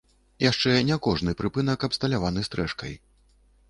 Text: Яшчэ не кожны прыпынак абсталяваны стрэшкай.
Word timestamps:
Яшчэ 0.43 0.71
не 0.89 0.97
кожны 1.09 1.37
прыпынак 1.43 1.87
абсталяваны 1.91 2.49
стрэшкай. 2.53 3.03